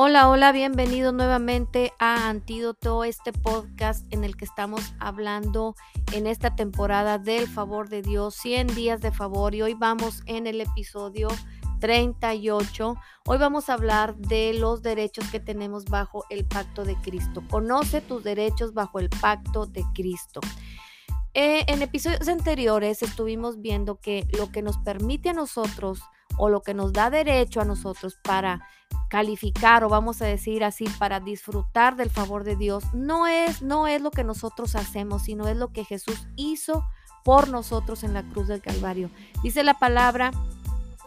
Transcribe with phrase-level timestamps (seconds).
[0.00, 5.74] Hola, hola, bienvenido nuevamente a Antídoto, este podcast en el que estamos hablando
[6.12, 10.46] en esta temporada del favor de Dios, 100 días de favor y hoy vamos en
[10.46, 11.26] el episodio
[11.80, 12.94] 38.
[13.26, 17.42] Hoy vamos a hablar de los derechos que tenemos bajo el pacto de Cristo.
[17.50, 20.40] Conoce tus derechos bajo el pacto de Cristo.
[21.34, 26.00] Eh, en episodios anteriores estuvimos viendo que lo que nos permite a nosotros
[26.38, 28.62] o lo que nos da derecho a nosotros para
[29.08, 33.86] calificar o vamos a decir así para disfrutar del favor de Dios no es no
[33.86, 36.84] es lo que nosotros hacemos, sino es lo que Jesús hizo
[37.24, 39.10] por nosotros en la cruz del Calvario.
[39.42, 40.30] Dice la palabra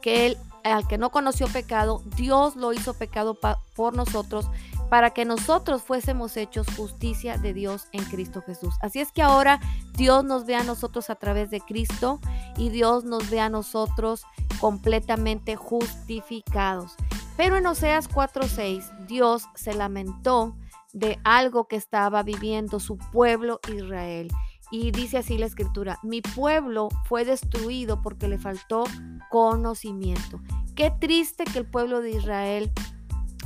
[0.00, 3.38] que él al que no conoció pecado, Dios lo hizo pecado
[3.74, 4.46] por nosotros
[4.88, 8.74] para que nosotros fuésemos hechos justicia de Dios en Cristo Jesús.
[8.80, 9.60] Así es que ahora
[9.96, 12.20] Dios nos ve a nosotros a través de Cristo
[12.56, 14.24] y Dios nos ve a nosotros
[14.64, 16.96] completamente justificados.
[17.36, 20.56] Pero en Oseas 4:6 Dios se lamentó
[20.94, 24.32] de algo que estaba viviendo su pueblo Israel.
[24.70, 28.84] Y dice así la escritura, mi pueblo fue destruido porque le faltó
[29.28, 30.40] conocimiento.
[30.74, 32.72] Qué triste que el pueblo de Israel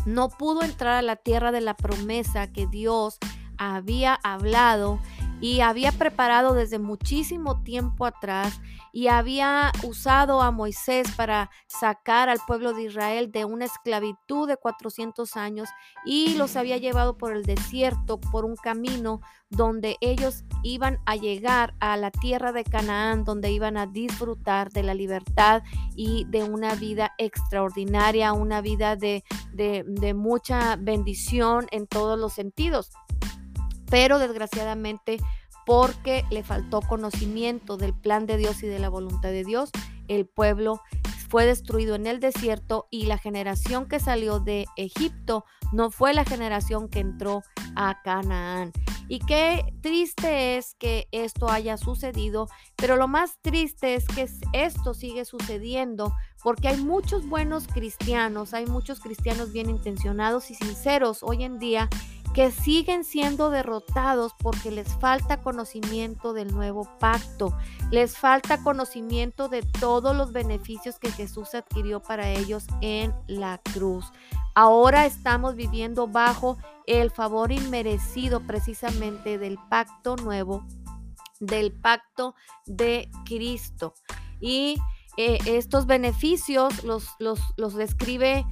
[0.06, 3.18] no pudo entrar a la tierra de la promesa que Dios
[3.56, 5.00] había hablado
[5.40, 8.60] y había preparado desde muchísimo tiempo atrás
[8.92, 14.56] y había usado a Moisés para sacar al pueblo de Israel de una esclavitud de
[14.56, 15.68] 400 años
[16.04, 21.74] y los había llevado por el desierto, por un camino donde ellos iban a llegar
[21.80, 25.62] a la tierra de Canaán, donde iban a disfrutar de la libertad
[25.94, 29.22] y de una vida extraordinaria, una vida de,
[29.52, 32.90] de, de mucha bendición en todos los sentidos
[33.90, 35.18] pero desgraciadamente
[35.66, 39.70] porque le faltó conocimiento del plan de Dios y de la voluntad de Dios,
[40.08, 40.80] el pueblo
[41.28, 46.24] fue destruido en el desierto y la generación que salió de Egipto no fue la
[46.24, 47.42] generación que entró
[47.76, 48.72] a Canaán.
[49.10, 54.94] Y qué triste es que esto haya sucedido, pero lo más triste es que esto
[54.94, 61.44] sigue sucediendo porque hay muchos buenos cristianos, hay muchos cristianos bien intencionados y sinceros hoy
[61.44, 61.88] en día
[62.34, 67.56] que siguen siendo derrotados porque les falta conocimiento del nuevo pacto,
[67.90, 74.12] les falta conocimiento de todos los beneficios que Jesús adquirió para ellos en la cruz.
[74.54, 80.64] Ahora estamos viviendo bajo el favor inmerecido precisamente del pacto nuevo,
[81.40, 82.34] del pacto
[82.66, 83.94] de Cristo.
[84.40, 84.78] Y
[85.20, 88.46] eh, estos beneficios los, los, los describe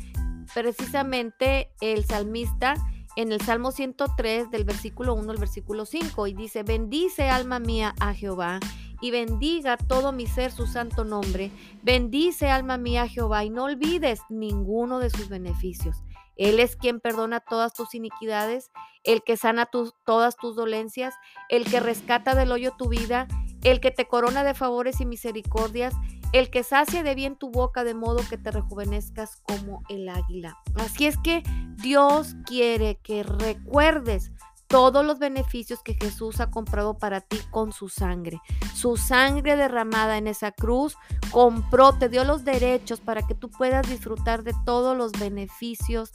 [0.53, 2.75] precisamente el salmista
[3.15, 7.95] en el Salmo 103 del versículo 1 al versículo 5 y dice, bendice alma mía
[8.01, 8.59] a Jehová
[9.01, 11.53] y bendiga todo mi ser su santo nombre.
[11.85, 16.03] Bendice alma mía a Jehová y no olvides ninguno de sus beneficios.
[16.35, 18.73] Él es quien perdona todas tus iniquidades,
[19.05, 19.71] el que sana
[20.05, 21.15] todas tus dolencias,
[21.49, 23.29] el que rescata del hoyo tu vida,
[23.63, 25.95] el que te corona de favores y misericordias,
[26.39, 30.59] el que sacia de bien tu boca de modo que te rejuvenezcas como el águila.
[30.77, 31.43] Así es que
[31.77, 34.33] Dios quiere que recuerdes
[34.67, 38.41] todos los beneficios que Jesús ha comprado para ti con su sangre.
[38.75, 40.97] Su sangre derramada en esa cruz
[41.31, 46.11] compró, te dio los derechos para que tú puedas disfrutar de todos los beneficios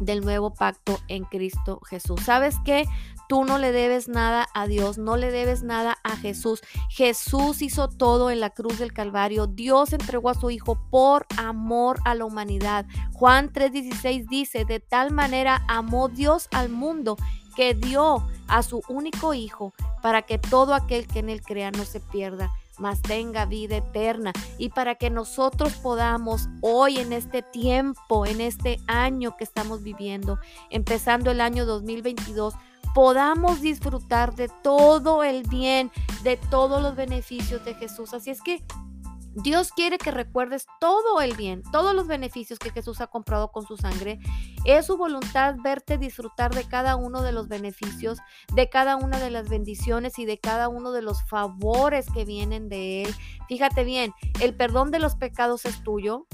[0.00, 2.20] del nuevo pacto en Cristo Jesús.
[2.24, 2.86] ¿Sabes qué?
[3.28, 6.62] Tú no le debes nada a Dios, no le debes nada a Jesús.
[6.88, 9.46] Jesús hizo todo en la cruz del Calvario.
[9.46, 12.86] Dios entregó a su Hijo por amor a la humanidad.
[13.12, 17.16] Juan 3:16 dice, de tal manera amó Dios al mundo
[17.54, 21.84] que dio a su único Hijo para que todo aquel que en él crea no
[21.84, 24.32] se pierda, mas tenga vida eterna.
[24.58, 30.38] Y para que nosotros podamos hoy en este tiempo, en este año que estamos viviendo,
[30.70, 32.54] empezando el año 2022,
[32.94, 35.90] podamos disfrutar de todo el bien,
[36.22, 38.14] de todos los beneficios de Jesús.
[38.14, 38.64] Así es que
[39.42, 43.64] Dios quiere que recuerdes todo el bien, todos los beneficios que Jesús ha comprado con
[43.64, 44.18] su sangre.
[44.64, 48.18] Es su voluntad verte disfrutar de cada uno de los beneficios,
[48.52, 52.68] de cada una de las bendiciones y de cada uno de los favores que vienen
[52.68, 53.14] de Él.
[53.48, 56.26] Fíjate bien, el perdón de los pecados es tuyo,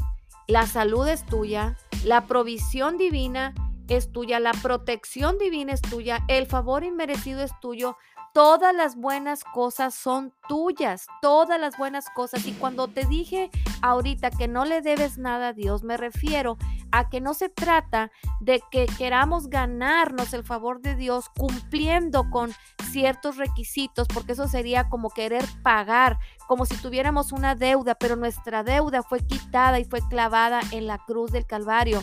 [0.46, 3.54] la salud es tuya, la provisión divina
[3.88, 7.98] es tuya, la protección divina es tuya, el favor inmerecido es tuyo,
[8.34, 12.44] todas las buenas cosas son tuyas, todas las buenas cosas.
[12.46, 13.48] Y cuando te dije
[13.80, 16.58] ahorita que no le debes nada a Dios, me refiero
[16.90, 18.10] a que no se trata
[18.40, 22.52] de que queramos ganarnos el favor de Dios cumpliendo con
[22.90, 28.64] ciertos requisitos, porque eso sería como querer pagar, como si tuviéramos una deuda, pero nuestra
[28.64, 32.02] deuda fue quitada y fue clavada en la cruz del Calvario.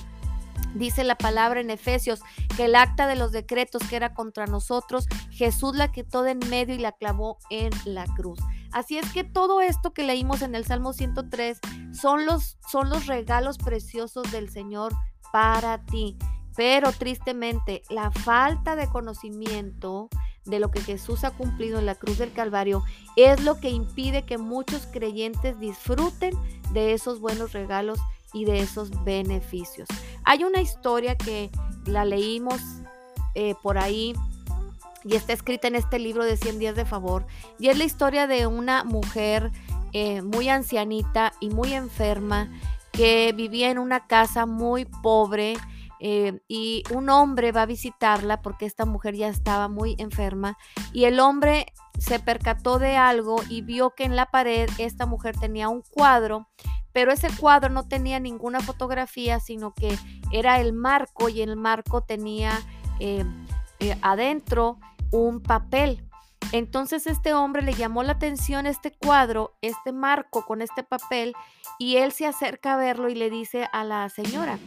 [0.75, 2.21] Dice la palabra en Efesios
[2.55, 6.39] que el acta de los decretos que era contra nosotros, Jesús la quitó de en
[6.49, 8.39] medio y la clavó en la cruz.
[8.71, 11.59] Así es que todo esto que leímos en el Salmo 103
[11.91, 14.93] son los, son los regalos preciosos del Señor
[15.33, 16.17] para ti.
[16.55, 20.09] Pero tristemente, la falta de conocimiento
[20.45, 22.83] de lo que Jesús ha cumplido en la cruz del Calvario
[23.15, 26.33] es lo que impide que muchos creyentes disfruten
[26.73, 27.99] de esos buenos regalos
[28.33, 29.87] y de esos beneficios.
[30.23, 31.49] Hay una historia que
[31.85, 32.61] la leímos
[33.35, 34.13] eh, por ahí
[35.03, 37.25] y está escrita en este libro de 100 días de favor
[37.59, 39.51] y es la historia de una mujer
[39.93, 42.51] eh, muy ancianita y muy enferma
[42.91, 45.55] que vivía en una casa muy pobre
[46.03, 50.57] eh, y un hombre va a visitarla porque esta mujer ya estaba muy enferma
[50.93, 51.67] y el hombre
[51.99, 56.47] se percató de algo y vio que en la pared esta mujer tenía un cuadro,
[56.91, 59.95] pero ese cuadro no tenía ninguna fotografía, sino que
[60.31, 62.59] era el marco y el marco tenía
[62.99, 63.23] eh,
[63.79, 64.79] eh, adentro
[65.11, 66.03] un papel.
[66.51, 71.35] Entonces este hombre le llamó la atención este cuadro, este marco con este papel,
[71.77, 74.57] y él se acerca a verlo y le dice a la señora,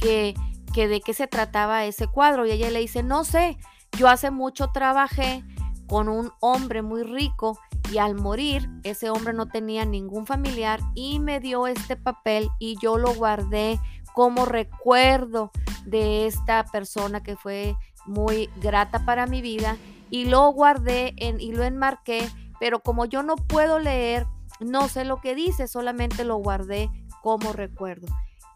[0.00, 0.34] que,
[0.74, 3.58] de qué se trataba ese cuadro y ella le dice, no sé,
[3.98, 5.42] yo hace mucho trabajé
[5.88, 7.58] con un hombre muy rico
[7.90, 12.76] y al morir ese hombre no tenía ningún familiar y me dio este papel y
[12.80, 13.80] yo lo guardé
[14.12, 15.50] como recuerdo
[15.84, 19.76] de esta persona que fue muy grata para mi vida
[20.10, 22.28] y lo guardé en, y lo enmarqué,
[22.60, 24.26] pero como yo no puedo leer,
[24.60, 26.90] no sé lo que dice, solamente lo guardé
[27.22, 28.06] como recuerdo.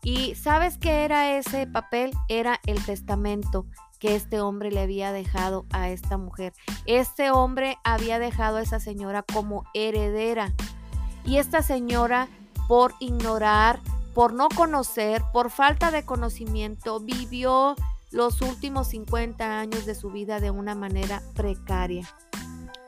[0.05, 2.13] ¿Y sabes qué era ese papel?
[2.29, 3.67] Era el testamento
[4.01, 6.53] que este hombre le había dejado a esta mujer.
[6.87, 10.53] Este hombre había dejado a esa señora como heredera.
[11.25, 12.27] Y esta señora,
[12.67, 13.79] por ignorar,
[14.13, 17.77] por no conocer, por falta de conocimiento, vivió
[18.11, 22.13] los últimos 50 años de su vida de una manera precaria.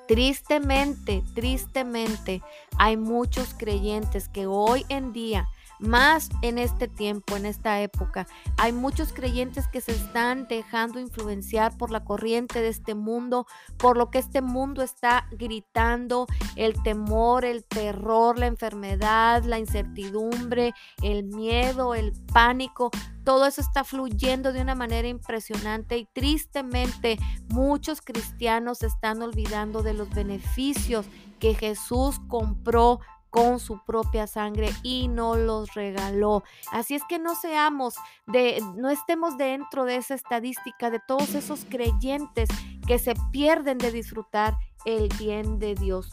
[0.08, 2.42] Tristemente, tristemente,
[2.76, 5.48] hay muchos creyentes que hoy en día
[5.84, 8.26] más en este tiempo, en esta época.
[8.56, 13.46] Hay muchos creyentes que se están dejando influenciar por la corriente de este mundo,
[13.76, 16.26] por lo que este mundo está gritando,
[16.56, 22.90] el temor, el terror, la enfermedad, la incertidumbre, el miedo, el pánico.
[23.24, 29.82] Todo eso está fluyendo de una manera impresionante y tristemente muchos cristianos se están olvidando
[29.82, 31.06] de los beneficios
[31.38, 33.00] que Jesús compró
[33.34, 36.44] con su propia sangre y nos los regaló.
[36.70, 37.96] Así es que no seamos
[38.28, 42.48] de, no estemos dentro de esa estadística de todos esos creyentes
[42.86, 46.10] que se pierden de disfrutar el bien de Dios.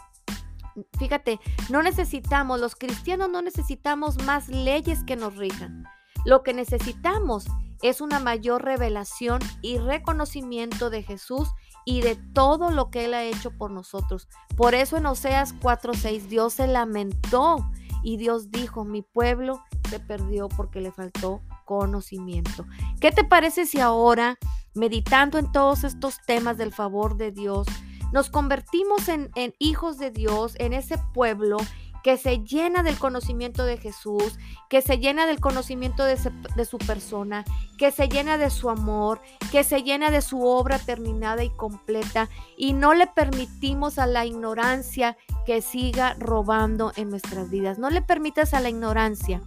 [0.97, 1.39] Fíjate,
[1.69, 5.83] no necesitamos, los cristianos no necesitamos más leyes que nos rijan.
[6.25, 7.45] Lo que necesitamos
[7.83, 11.49] es una mayor revelación y reconocimiento de Jesús
[11.85, 14.27] y de todo lo que Él ha hecho por nosotros.
[14.55, 17.69] Por eso en Oseas 4:6 Dios se lamentó
[18.03, 22.65] y Dios dijo, mi pueblo se perdió porque le faltó conocimiento.
[22.99, 24.37] ¿Qué te parece si ahora,
[24.73, 27.67] meditando en todos estos temas del favor de Dios,
[28.11, 31.57] nos convertimos en, en hijos de Dios, en ese pueblo
[32.03, 34.37] que se llena del conocimiento de Jesús,
[34.69, 37.45] que se llena del conocimiento de, su persona,
[37.77, 42.29] que se llena de su amor, que se llena de su obra terminada y completa,
[42.57, 47.79] y no le permitimos a la ignorancia que siga robando en nuestras vidas.
[47.79, 49.41] No le permitas a la ignorancia.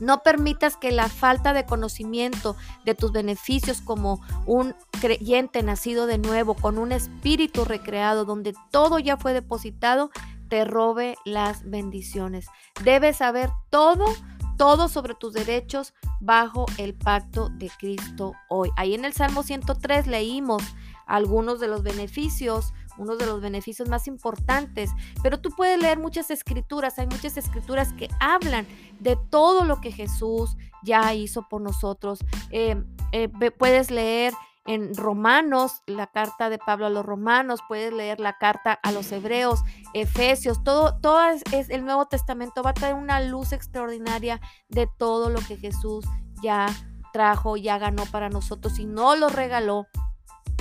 [0.00, 2.54] No permitas que la falta de conocimiento
[2.84, 9.00] de tus beneficios como un creyente nacido de nuevo, con un espíritu recreado, donde todo
[9.00, 10.10] ya fue depositado,
[10.48, 12.46] te robe las bendiciones.
[12.84, 14.06] Debes saber todo,
[14.56, 18.70] todo sobre tus derechos bajo el pacto de Cristo hoy.
[18.76, 20.62] Ahí en el Salmo 103 leímos
[21.06, 24.90] algunos de los beneficios, unos de los beneficios más importantes,
[25.22, 28.66] pero tú puedes leer muchas escrituras, hay muchas escrituras que hablan
[29.00, 32.18] de todo lo que Jesús ya hizo por nosotros.
[32.50, 34.34] Eh, eh, puedes leer
[34.68, 39.10] en Romanos, la carta de Pablo a los Romanos, puedes leer la carta a los
[39.10, 39.62] Hebreos,
[39.94, 45.30] Efesios, todo, todo es, el Nuevo Testamento va a traer una luz extraordinaria de todo
[45.30, 46.04] lo que Jesús
[46.42, 46.66] ya
[47.14, 49.86] trajo, ya ganó para nosotros y no lo regaló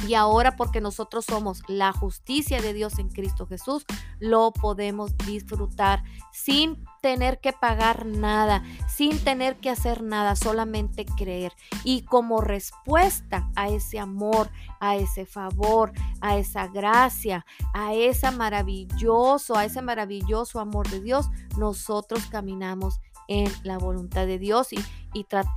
[0.05, 3.85] y ahora porque nosotros somos la justicia de Dios en Cristo Jesús,
[4.19, 11.53] lo podemos disfrutar sin tener que pagar nada, sin tener que hacer nada, solamente creer.
[11.83, 14.49] Y como respuesta a ese amor,
[14.79, 21.29] a ese favor, a esa gracia, a ese maravilloso, a ese maravilloso amor de Dios,
[21.57, 24.79] nosotros caminamos en la voluntad de Dios y,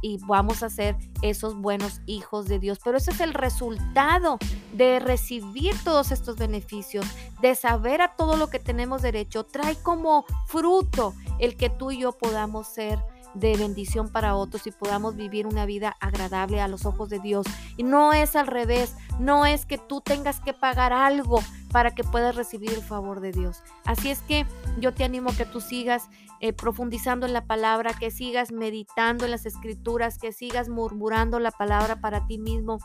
[0.03, 2.79] y, vamos a ser esos buenos hijos de Dios.
[2.83, 4.39] Pero ese es el resultado
[4.73, 7.07] de recibir todos estos beneficios,
[7.41, 9.45] de saber a todo lo que tenemos derecho.
[9.45, 12.99] Trae como fruto el que tú y yo podamos ser
[13.35, 17.47] de bendición para otros y podamos vivir una vida agradable a los ojos de Dios.
[17.77, 21.41] Y no es al revés, no es que tú tengas que pagar algo
[21.73, 23.63] para que puedas recibir el favor de Dios.
[23.85, 24.47] Así es que
[24.79, 26.09] yo te animo que tú sigas
[26.41, 31.51] eh, profundizando en la palabra, que sigas meditando en las escrituras, que sigas murmurando la
[31.51, 32.79] palabra para ti mismo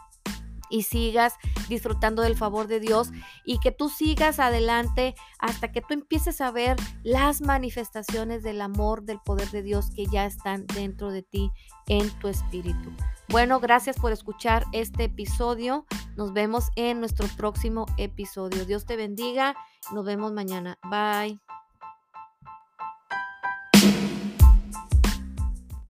[0.70, 1.34] y sigas
[1.70, 3.12] disfrutando del favor de Dios
[3.44, 9.04] y que tú sigas adelante hasta que tú empieces a ver las manifestaciones del amor,
[9.04, 11.52] del poder de Dios que ya están dentro de ti
[11.88, 12.92] en tu espíritu.
[13.30, 15.86] Bueno, gracias por escuchar este episodio.
[16.16, 18.66] Nos vemos en nuestro próximo episodio.
[18.66, 19.56] Dios te bendiga.
[19.92, 20.78] Nos vemos mañana.
[20.90, 21.40] Bye.